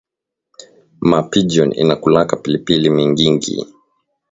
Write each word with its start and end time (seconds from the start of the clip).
Ma 1.09 1.23
pigeon 1.29 1.69
inakulaka 1.81 2.35
pilipili 2.37 2.89
mingingi 2.89 3.55